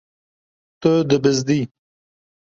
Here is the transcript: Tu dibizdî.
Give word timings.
Tu 0.79 0.91
dibizdî. 1.09 1.61